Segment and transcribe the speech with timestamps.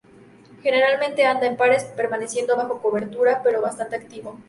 [0.63, 4.35] Generalmente anda en pares, permaneciendo bajo cobertura, pero bastante activo.